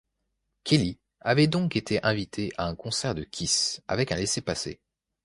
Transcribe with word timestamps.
Kelly 0.63 0.97
avait 1.19 1.45
donc 1.45 1.75
été 1.75 2.03
invité 2.03 2.51
à 2.57 2.65
un 2.65 2.73
concert 2.73 3.13
de 3.13 3.23
Kiss 3.23 3.81
avec 3.87 4.11
un 4.11 4.15
laissez-passer. 4.15 4.79